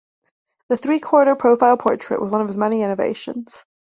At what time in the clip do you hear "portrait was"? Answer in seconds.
1.77-2.31